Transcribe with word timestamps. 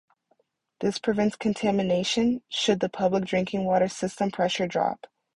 This 0.79 0.97
prevents 0.97 1.35
contamination 1.35 2.41
should 2.49 2.79
the 2.79 2.89
public 2.89 3.23
drinking 3.23 3.65
water 3.65 3.87
system's 3.87 4.33
pressure 4.33 4.65
drop. 4.65 5.05